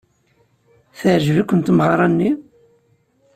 Teɛjeb-iken 0.97 1.59
tmeɣra-nni? 1.61 2.31